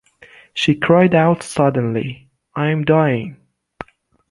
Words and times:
She 0.55 0.73
cried 0.73 1.13
out 1.13 1.43
suddenly, 1.43 2.31
'I'm 2.55 2.85
dying! 2.85 3.37